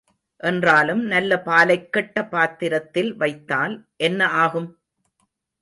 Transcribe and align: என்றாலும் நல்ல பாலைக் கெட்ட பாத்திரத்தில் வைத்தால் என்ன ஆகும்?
என்றாலும் 0.43 1.03
நல்ல 1.05 1.37
பாலைக் 1.45 1.89
கெட்ட 1.89 2.25
பாத்திரத்தில் 2.25 3.15
வைத்தால் 3.15 3.75
என்ன 3.97 4.27
ஆகும்? 4.27 4.69